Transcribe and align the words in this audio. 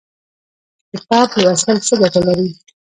کتاب 0.91 1.27
لوستل 1.43 1.77
څه 1.87 1.93
ګټه 2.01 2.21
لري؟ 2.27 2.49